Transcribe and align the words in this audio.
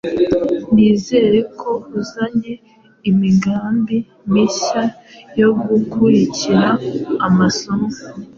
Nizere 0.73 1.37
ko 1.59 1.71
uzanye 1.99 2.53
imigambi 3.09 3.97
mishya 4.33 4.83
yo 5.39 5.49
gukurikira 5.67 6.67
amasomo. 7.27 7.89